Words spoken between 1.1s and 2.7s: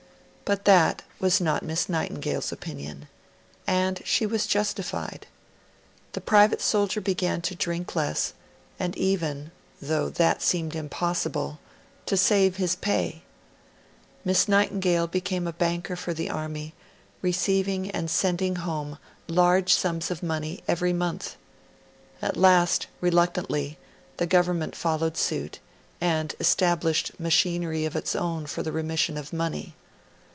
was not Miss Nightingale's